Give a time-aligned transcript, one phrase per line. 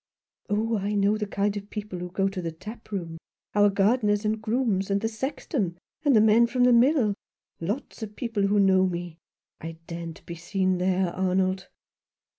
[0.49, 3.19] "Oh, I know the kind of people who go to the tap room.
[3.53, 7.13] Our gardeners and grooms, and the sexton, and the men from the mill—
[7.69, 9.19] lots of people who know me.
[9.59, 11.67] I daren't be seen there, Arnold."